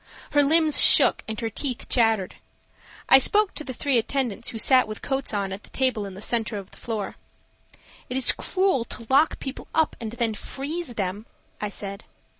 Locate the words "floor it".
6.79-8.17